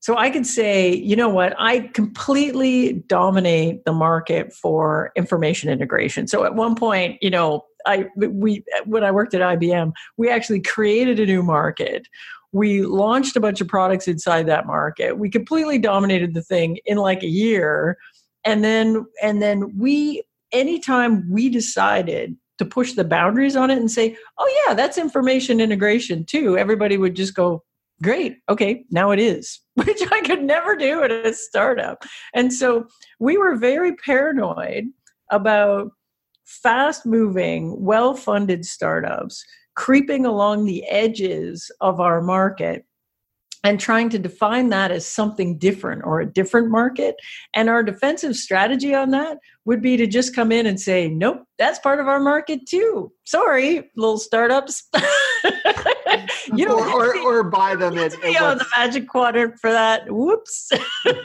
[0.01, 6.27] So I could say, you know what, I completely dominate the market for information integration.
[6.27, 10.61] So at one point, you know, I we when I worked at IBM, we actually
[10.61, 12.07] created a new market.
[12.51, 15.17] We launched a bunch of products inside that market.
[15.17, 17.97] We completely dominated the thing in like a year.
[18.45, 23.89] And then and then we anytime we decided to push the boundaries on it and
[23.89, 26.57] say, oh, yeah, that's information integration too.
[26.57, 27.63] Everybody would just go,
[28.03, 32.03] great, okay, now it is, which I could never do at a startup.
[32.33, 32.87] And so
[33.19, 34.85] we were very paranoid
[35.31, 35.91] about
[36.45, 39.43] fast moving, well funded startups
[39.79, 42.83] creeping along the edges of our market
[43.63, 47.15] and trying to define that as something different or a different market.
[47.53, 51.43] And our defensive strategy on that would be to just come in and say, nope,
[51.57, 53.11] that's part of our market too.
[53.25, 54.83] Sorry, little startups.
[56.55, 60.09] you know, or, or, or, buy them at, be on the magic quadrant for that.
[60.09, 60.69] Whoops.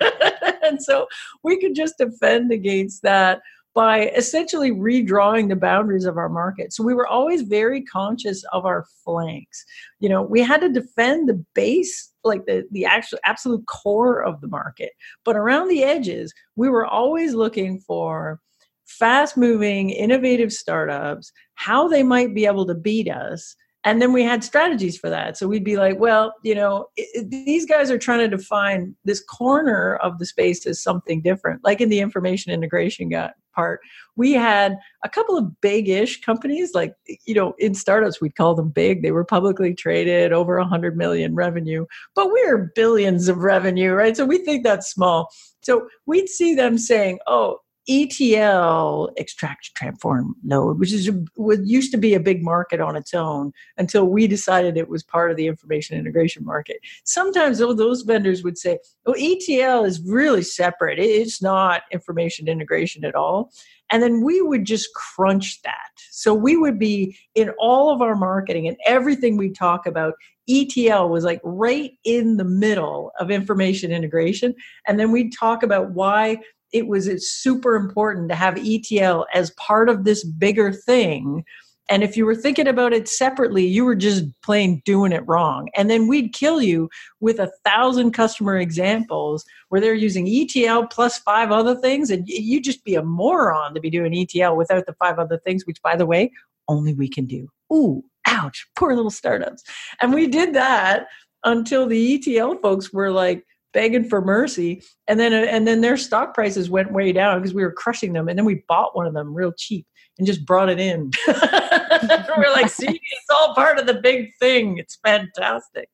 [0.62, 1.07] and so
[1.42, 3.40] we could just defend against that
[3.75, 6.73] by essentially redrawing the boundaries of our market.
[6.73, 9.64] So we were always very conscious of our flanks.
[9.99, 14.40] You know, we had to defend the base, like the, the actual absolute core of
[14.40, 14.92] the market.
[15.24, 18.40] But around the edges, we were always looking for
[18.87, 23.56] fast moving, innovative startups, how they might be able to beat us.
[23.87, 25.37] And then we had strategies for that.
[25.37, 28.94] So we'd be like well you know it, it, these guys are trying to define
[29.04, 31.62] this corner of the space as something different.
[31.64, 33.08] Like in the information integration
[33.54, 33.80] part
[34.16, 36.94] we had a couple of big-ish companies like
[37.26, 39.02] you know in startups we'd call them big.
[39.02, 44.16] They were publicly traded over 100 million revenue but we're billions of revenue right?
[44.16, 45.30] So we think that's small.
[45.62, 47.58] So we'd see them saying oh
[47.88, 53.12] ETL extract transform load, which is what used to be a big market on its
[53.12, 56.79] own until we decided it was part of the information integration market.
[57.05, 60.99] Sometimes those vendors would say, "Oh, ETL is really separate.
[60.99, 63.53] It's not information integration at all."
[63.90, 65.90] And then we would just crunch that.
[66.11, 70.14] So we would be in all of our marketing and everything we talk about.
[70.49, 74.55] ETL was like right in the middle of information integration.
[74.87, 76.38] And then we'd talk about why
[76.74, 81.44] it was super important to have ETL as part of this bigger thing.
[81.88, 85.68] And if you were thinking about it separately, you were just plain doing it wrong.
[85.76, 86.88] And then we'd kill you
[87.20, 92.10] with a thousand customer examples where they're using ETL plus five other things.
[92.10, 95.66] And you'd just be a moron to be doing ETL without the five other things,
[95.66, 96.32] which, by the way,
[96.66, 97.48] only we can do.
[97.72, 99.62] Ooh, ouch, poor little startups.
[100.00, 101.06] And we did that
[101.44, 104.82] until the ETL folks were like, begging for mercy.
[105.06, 108.28] And then and then their stock prices went way down because we were crushing them.
[108.28, 111.10] And then we bought one of them real cheap and just brought it in.
[111.26, 114.78] We're like see it's all part of the big thing.
[114.78, 115.90] It's fantastic.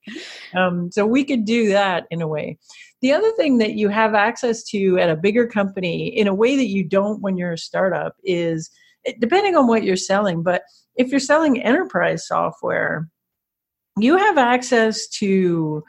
[0.55, 2.59] Um, so we could do that in a way.
[3.01, 6.57] The other thing that you have access to at a bigger company in a way
[6.57, 8.71] that you don't when you're a startup is
[9.19, 10.61] depending on what you're selling but
[10.97, 13.09] if you're selling enterprise software
[13.97, 15.83] you have access to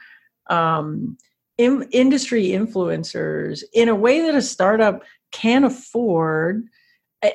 [0.50, 1.18] um,
[1.62, 6.66] in, industry influencers in a way that a startup can afford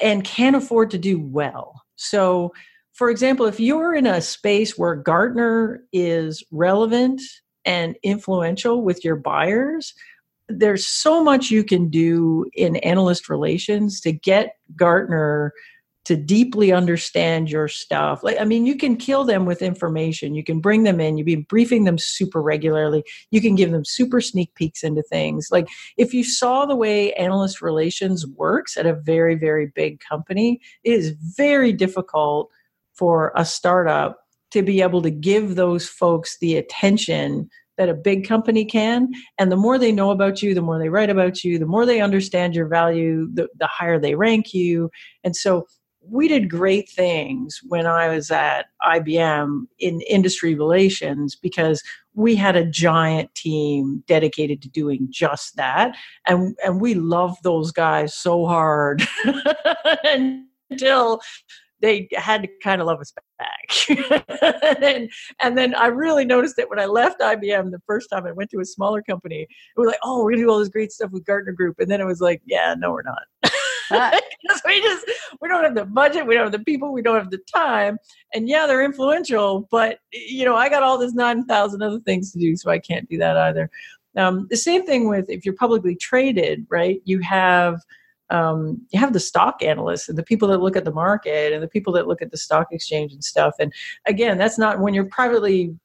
[0.02, 1.82] and can afford to do well.
[1.96, 2.52] So,
[2.92, 7.20] for example, if you're in a space where Gartner is relevant
[7.64, 9.92] and influential with your buyers,
[10.48, 15.52] there's so much you can do in analyst relations to get Gartner
[16.06, 18.22] to deeply understand your stuff.
[18.22, 20.36] Like, I mean, you can kill them with information.
[20.36, 21.18] You can bring them in.
[21.18, 23.02] You've been briefing them super regularly.
[23.32, 25.48] You can give them super sneak peeks into things.
[25.50, 25.66] Like,
[25.96, 30.92] if you saw the way analyst relations works at a very, very big company, it
[30.92, 32.50] is very difficult
[32.94, 34.20] for a startup
[34.52, 39.08] to be able to give those folks the attention that a big company can.
[39.38, 41.84] And the more they know about you, the more they write about you, the more
[41.84, 44.88] they understand your value, the, the higher they rank you.
[45.24, 45.66] And so
[46.08, 51.82] we did great things when I was at IBM in industry relations because
[52.14, 55.96] we had a giant team dedicated to doing just that.
[56.26, 59.06] And, and we loved those guys so hard
[60.04, 61.20] until
[61.80, 64.76] they had to kind of love us back.
[64.82, 68.32] and, and then I really noticed it when I left IBM the first time I
[68.32, 69.42] went to a smaller company.
[69.42, 69.48] It
[69.80, 71.76] was like, oh, we're going to do all this great stuff with Gartner Group.
[71.78, 73.52] And then it was like, yeah, no, we're not.
[74.42, 75.04] because we just
[75.40, 77.98] we don't have the budget, we don't have the people, we don't have the time.
[78.34, 82.32] And yeah, they're influential, but you know, I got all this nine thousand other things
[82.32, 83.70] to do, so I can't do that either.
[84.16, 87.00] Um, the same thing with if you're publicly traded, right?
[87.04, 87.80] You have
[88.30, 91.62] um, you have the stock analysts and the people that look at the market and
[91.62, 93.54] the people that look at the stock exchange and stuff.
[93.60, 93.72] And
[94.06, 95.76] again, that's not when you're privately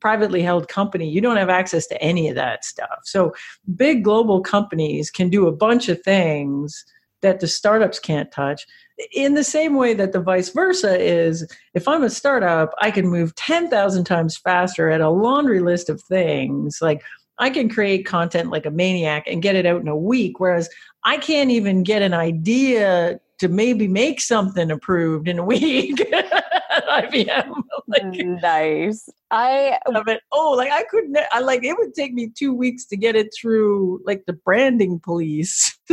[0.00, 2.98] privately held company, you don't have access to any of that stuff.
[3.04, 3.32] So
[3.74, 6.84] big global companies can do a bunch of things
[7.24, 8.66] that the startups can't touch.
[9.12, 13.08] In the same way that the vice versa is, if I'm a startup, I can
[13.08, 16.78] move 10,000 times faster at a laundry list of things.
[16.82, 17.02] Like
[17.38, 20.68] I can create content like a maniac and get it out in a week, whereas
[21.04, 27.10] I can't even get an idea to maybe make something approved in a week at
[27.10, 27.52] IBM.
[27.88, 29.08] like, nice.
[29.30, 30.20] I love it.
[30.30, 31.16] Oh, like I couldn't.
[31.32, 35.00] I like it would take me two weeks to get it through, like the branding
[35.00, 35.76] police.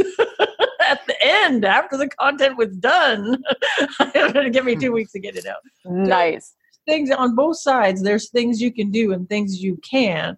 [0.92, 3.42] at the end after the content was done.
[3.80, 5.62] it's going to give me two weeks to get it out.
[5.86, 6.48] Nice.
[6.48, 8.02] So, things on both sides.
[8.02, 10.38] There's things you can do and things you can't.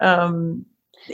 [0.00, 0.66] Um,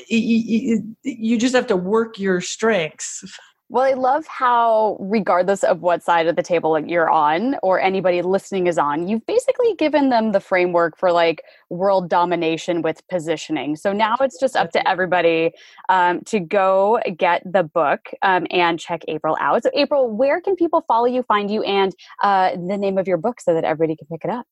[0.09, 3.25] you, you just have to work your strengths.
[3.71, 8.23] Well, I love how, regardless of what side of the table you're on or anybody
[8.23, 13.77] listening is on, you've basically given them the framework for like world domination with positioning.
[13.77, 15.51] So now it's just up to everybody
[15.91, 19.65] um, to go get the book um, and check April out.
[19.65, 23.19] So, April, where can people follow you, find you, and uh, the name of your
[23.19, 24.47] book so that everybody can pick it up?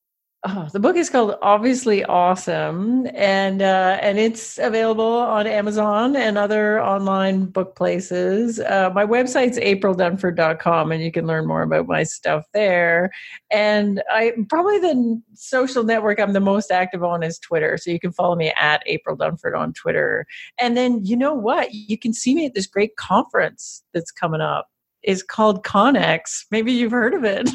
[0.48, 6.38] Oh, the book is called Obviously Awesome, and uh, and it's available on Amazon and
[6.38, 8.60] other online book places.
[8.60, 13.10] Uh, my website's aprildunford.com, and you can learn more about my stuff there.
[13.50, 17.98] And I probably the social network I'm the most active on is Twitter, so you
[17.98, 20.26] can follow me at April Dunford on Twitter.
[20.60, 21.74] And then you know what?
[21.74, 24.68] You can see me at this great conference that's coming up
[25.06, 26.44] is called Conex.
[26.50, 27.48] Maybe you've heard of it.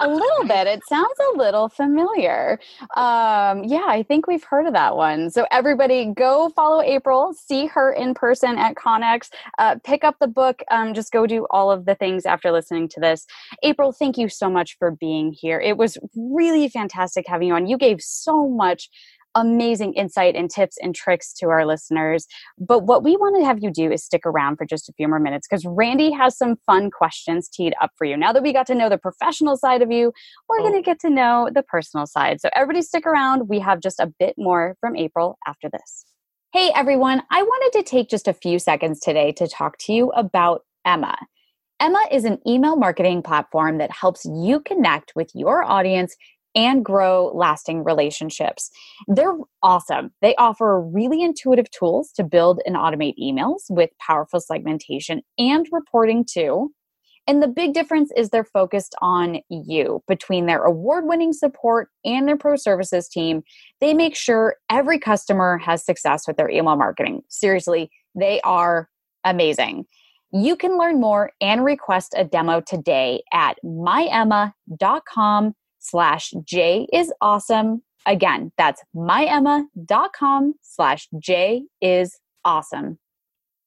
[0.00, 0.66] a little bit.
[0.66, 2.60] It sounds a little familiar.
[2.96, 5.30] Um, yeah, I think we've heard of that one.
[5.30, 10.28] So everybody, go follow April, see her in person at Conex, uh, pick up the
[10.28, 10.62] book.
[10.70, 13.26] Um, just go do all of the things after listening to this.
[13.62, 15.58] April, thank you so much for being here.
[15.58, 17.66] It was really fantastic having you on.
[17.66, 18.90] You gave so much
[19.38, 22.26] amazing insight and tips and tricks to our listeners.
[22.58, 25.06] But what we want to have you do is stick around for just a few
[25.06, 28.16] more minutes because Randy has some fun questions teed up for you.
[28.16, 30.12] Now that we got to know the professional side of you,
[30.48, 30.62] we're oh.
[30.62, 32.40] going to get to know the personal side.
[32.40, 33.48] So everybody stick around.
[33.48, 36.04] We have just a bit more from April after this.
[36.52, 40.08] Hey everyone, I wanted to take just a few seconds today to talk to you
[40.10, 41.14] about Emma.
[41.78, 46.16] Emma is an email marketing platform that helps you connect with your audience
[46.58, 48.68] and grow lasting relationships.
[49.06, 50.10] They're awesome.
[50.22, 56.24] They offer really intuitive tools to build and automate emails with powerful segmentation and reporting
[56.28, 56.72] too.
[57.28, 60.02] And the big difference is they're focused on you.
[60.08, 63.44] Between their award winning support and their pro services team,
[63.80, 67.22] they make sure every customer has success with their email marketing.
[67.28, 68.88] Seriously, they are
[69.22, 69.84] amazing.
[70.32, 77.82] You can learn more and request a demo today at myemma.com slash J is awesome.
[78.06, 82.98] Again, that's myemma.com slash J is awesome.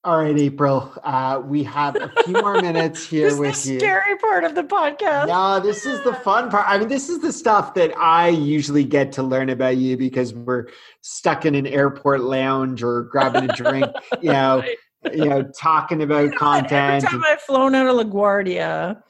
[0.03, 0.91] All right, April.
[1.03, 3.43] Uh, we have a few more minutes here with you.
[3.45, 3.79] This is the you.
[3.79, 5.27] Scary part of the podcast.
[5.27, 6.65] No, this is the fun part.
[6.67, 10.33] I mean, this is the stuff that I usually get to learn about you because
[10.33, 10.69] we're
[11.01, 13.85] stuck in an airport lounge or grabbing a drink.
[14.21, 14.63] You know,
[15.13, 17.03] you know, talking about you know, content.
[17.05, 19.01] Every time I've flown out of LaGuardia,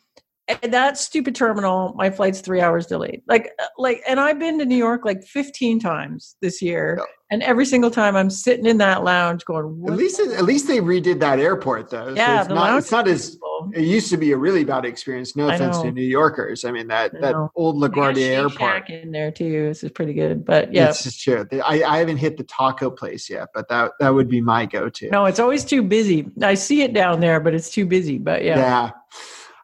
[0.62, 3.22] and that stupid terminal my flight's three hours delayed.
[3.28, 6.97] Like uh, like and i've been to new york like 15 times this year.
[6.99, 7.06] Yeah.
[7.32, 10.80] and every single time i'm sitting in that lounge going at least at least they
[10.80, 12.10] redid that airport though.
[12.10, 13.38] Yeah so it's, not, it's not as
[13.74, 15.36] it used to be a really bad experience.
[15.36, 16.66] No offense to new yorkers.
[16.66, 18.89] I mean that that old laguardia airport.
[18.89, 19.68] In there too.
[19.68, 20.88] This is pretty good but yeah.
[20.88, 21.47] This is true.
[21.64, 25.10] I, I haven't hit the taco place yet but that that would be my go-to.
[25.10, 26.30] No it's always too busy.
[26.41, 28.58] I see it down there but it's too busy but yeah.
[28.58, 28.91] Yeah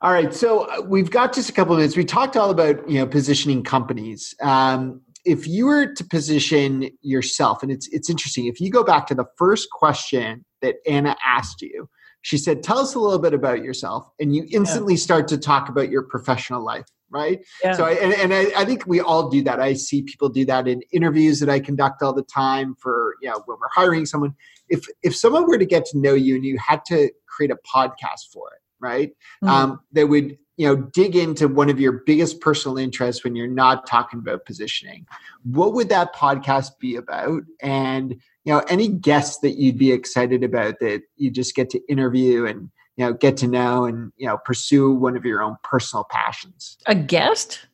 [0.08, 1.98] all right, so uh, we've got just a couple of minutes.
[1.98, 4.34] We talked all about you know positioning companies.
[4.42, 8.46] Um, if you were to position yourself, and it's it's interesting.
[8.46, 11.90] If you go back to the first question that Anna asked you,
[12.22, 15.00] she said, "Tell us a little bit about yourself," and you instantly yeah.
[15.00, 17.42] start to talk about your professional life, right?
[17.62, 17.74] Yeah.
[17.74, 19.60] So, I, and, and I, I, think we all do that.
[19.60, 23.28] I see people do that in interviews that I conduct all the time for you
[23.28, 24.36] know when we're hiring someone.
[24.70, 27.58] If if someone were to get to know you and you had to create a
[27.76, 29.10] podcast for it right?
[29.44, 29.50] Mm-hmm.
[29.50, 33.48] Um, that would you know dig into one of your biggest personal interests when you're
[33.48, 35.06] not talking about positioning.
[35.44, 37.44] What would that podcast be about?
[37.62, 38.12] And
[38.44, 42.46] you know any guests that you'd be excited about that you just get to interview
[42.46, 46.06] and you know get to know and you know pursue one of your own personal
[46.10, 46.78] passions.
[46.88, 47.68] A guest.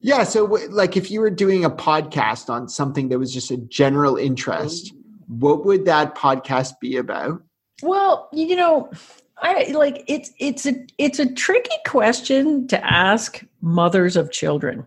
[0.00, 3.56] Yeah, so like if you were doing a podcast on something that was just a
[3.56, 4.94] general interest,
[5.26, 7.42] what would that podcast be about?
[7.82, 8.90] Well, you know,
[9.42, 14.84] I like it's it's a it's a tricky question to ask mothers of children.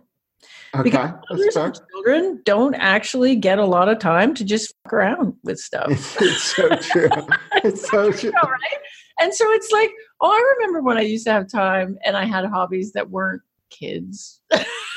[0.73, 0.83] Okay.
[0.83, 5.33] Because mothers of children don't actually get a lot of time to just fuck around
[5.43, 5.89] with stuff.
[6.21, 7.09] it's so true.
[7.63, 8.31] It's so true.
[8.31, 8.79] right?
[9.19, 12.25] And so it's like, oh, I remember when I used to have time and I
[12.25, 14.41] had hobbies that weren't kids.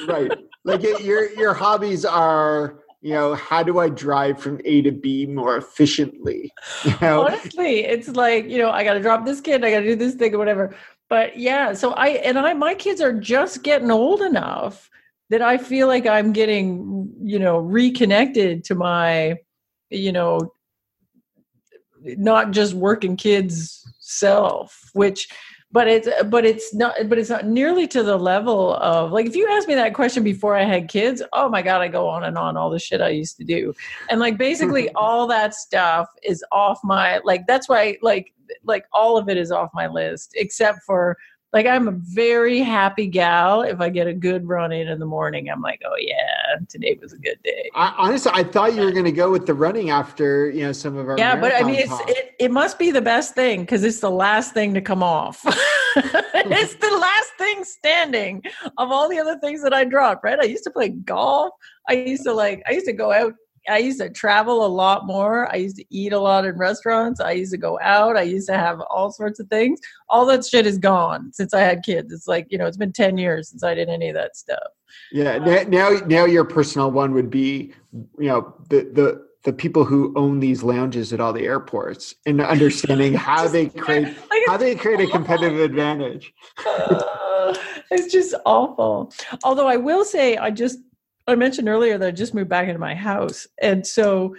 [0.06, 0.30] right.
[0.64, 5.26] Like your your hobbies are you know how do i drive from a to b
[5.26, 6.50] more efficiently?
[6.84, 7.26] You know?
[7.26, 10.34] Honestly it's like you know i gotta drop this kid i gotta do this thing
[10.34, 10.74] or whatever.
[11.10, 14.90] But yeah so i and i my kids are just getting old enough
[15.28, 19.36] that i feel like i'm getting you know reconnected to my
[19.90, 20.54] you know
[22.02, 25.28] not just working kids self which
[25.74, 29.34] but it's but it's not but it's not nearly to the level of like if
[29.34, 32.22] you asked me that question before I had kids, oh my god, I go on
[32.22, 33.74] and on all the shit I used to do,
[34.08, 39.16] and like basically all that stuff is off my like that's why like like all
[39.16, 41.16] of it is off my list except for
[41.54, 45.06] like I'm a very happy gal if I get a good run in in the
[45.06, 45.48] morning.
[45.48, 47.70] I'm like, oh yeah, today was a good day.
[47.74, 50.72] I, honestly, I thought you were going to go with the running after you know
[50.72, 53.60] some of our yeah, but I mean, it's, it it must be the best thing
[53.60, 55.40] because it's the last thing to come off.
[55.96, 58.42] it's the last thing standing
[58.76, 60.38] of all the other things that I dropped, right?
[60.38, 61.54] I used to play golf.
[61.88, 63.34] I used to like, I used to go out.
[63.68, 65.52] I used to travel a lot more.
[65.52, 67.20] I used to eat a lot in restaurants.
[67.20, 68.16] I used to go out.
[68.16, 69.80] I used to have all sorts of things.
[70.08, 72.12] All that shit is gone since I had kids.
[72.12, 74.68] It's like, you know, it's been 10 years since I did any of that stuff.
[75.12, 75.36] Yeah.
[75.36, 77.72] Um, now, now your personal one would be,
[78.18, 82.40] you know, the, the, the people who own these lounges at all the airports and
[82.40, 86.32] understanding how they create like how they create a competitive advantage.
[86.66, 87.54] uh,
[87.90, 89.12] it's just awful.
[89.44, 90.78] Although I will say, I just
[91.26, 94.34] I mentioned earlier that I just moved back into my house, and so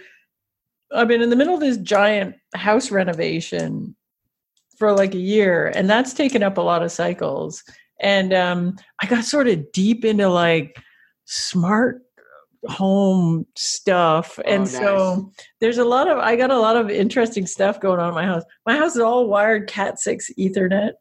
[0.94, 3.96] I've been in the middle of this giant house renovation
[4.78, 7.62] for like a year, and that's taken up a lot of cycles.
[8.00, 10.76] And um, I got sort of deep into like
[11.24, 12.02] smart
[12.68, 14.72] home stuff and oh, nice.
[14.72, 18.14] so there's a lot of i got a lot of interesting stuff going on in
[18.14, 20.92] my house my house is all wired cat 6 ethernet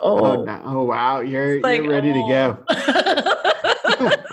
[0.00, 0.62] oh oh, no.
[0.64, 2.14] oh wow you're, like, you're ready oh.
[2.14, 3.26] to go it's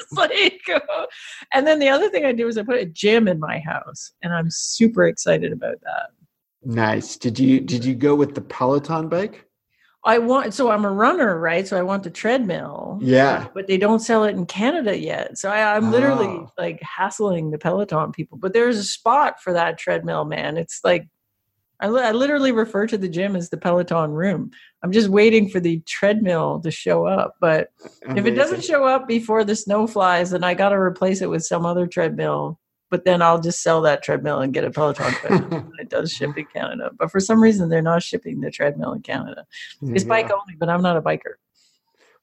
[0.11, 1.05] like uh,
[1.53, 4.11] and then the other thing i do is i put a gym in my house
[4.21, 6.09] and i'm super excited about that
[6.63, 9.47] nice did you did you go with the peloton bike
[10.07, 11.67] I want so I'm a runner, right?
[11.67, 12.97] So I want the treadmill.
[13.01, 13.47] Yeah.
[13.53, 15.37] But they don't sell it in Canada yet.
[15.37, 16.51] So I, am literally oh.
[16.57, 18.37] like hassling the Peloton people.
[18.37, 20.55] But there's a spot for that treadmill, man.
[20.55, 21.09] It's like
[21.79, 24.51] I, I literally refer to the gym as the Peloton room.
[24.83, 27.35] I'm just waiting for the treadmill to show up.
[27.39, 27.69] But
[28.03, 28.17] Amazing.
[28.17, 31.29] if it doesn't show up before the snow flies, then I got to replace it
[31.29, 32.59] with some other treadmill
[32.89, 35.71] but then I'll just sell that treadmill and get a Peloton treadmill.
[35.79, 39.01] it does ship in Canada, but for some reason they're not shipping the treadmill in
[39.01, 39.45] Canada.
[39.81, 40.09] It's yeah.
[40.09, 41.35] bike only, but I'm not a biker.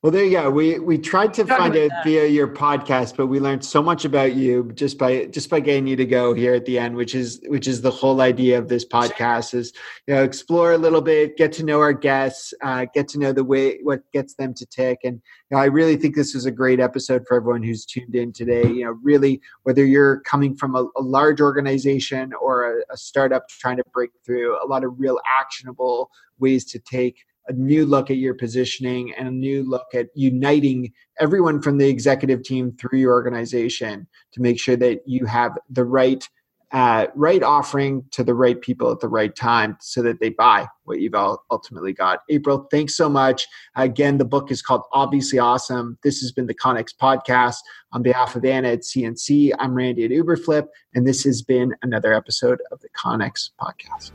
[0.04, 0.50] Well, there you go.
[0.50, 2.04] We we tried to find it that.
[2.04, 5.86] via your podcast, but we learned so much about you just by just by getting
[5.86, 8.68] you to go here at the end, which is which is the whole idea of
[8.68, 9.72] this podcast is
[10.06, 13.32] you know explore a little bit, get to know our guests, uh, get to know
[13.32, 16.44] the way what gets them to tick, and you know, I really think this is
[16.44, 18.68] a great episode for everyone who's tuned in today.
[18.68, 23.48] You know, really whether you're coming from a, a large organization or a, a startup
[23.48, 28.10] trying to break through, a lot of real actionable ways to take a new look
[28.10, 32.98] at your positioning and a new look at uniting everyone from the executive team through
[32.98, 36.28] your organization to make sure that you have the right
[36.74, 40.66] uh, right offering to the right people at the right time so that they buy
[40.82, 42.20] what you've ultimately got.
[42.28, 43.46] April, thanks so much.
[43.76, 45.96] Again, the book is called Obviously Awesome.
[46.02, 47.58] This has been the Conex podcast.
[47.92, 52.12] On behalf of Anna at CNC, I'm Randy at Uberflip, and this has been another
[52.12, 54.10] episode of the Conex podcast.